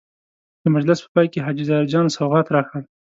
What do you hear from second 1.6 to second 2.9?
ظاهر جان سوغات راکړ.